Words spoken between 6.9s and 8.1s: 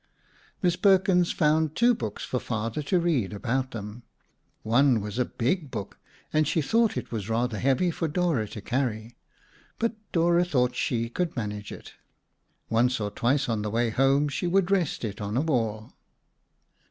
it was rather heavy for